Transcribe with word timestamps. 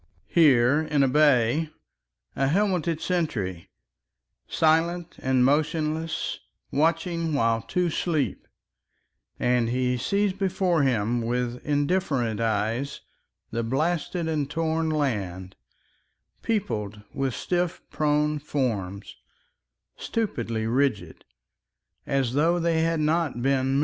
Here 0.29 0.81
in 0.81 1.03
a 1.03 1.07
bay, 1.07 1.69
a 2.35 2.47
helmeted 2.47 3.01
sentry 3.01 3.69
Silent 4.47 5.15
and 5.19 5.45
motionless, 5.45 6.39
watching 6.71 7.35
while 7.35 7.61
two 7.61 7.91
sleep, 7.91 8.47
And 9.39 9.69
he 9.69 9.97
sees 9.97 10.33
before 10.33 10.81
him 10.81 11.21
With 11.21 11.63
indifferent 11.63 12.39
eyes 12.41 13.01
the 13.51 13.61
blasted 13.61 14.27
and 14.27 14.49
torn 14.49 14.89
land 14.89 15.55
Peopled 16.41 17.03
with 17.13 17.35
stiff 17.35 17.83
prone 17.91 18.39
forms, 18.39 19.15
stupidly 19.97 20.65
rigid, 20.65 21.25
As 22.07 22.33
tho' 22.33 22.57
they 22.57 22.81
had 22.81 22.99
not 23.01 23.43
been 23.43 23.73
men. 23.79 23.79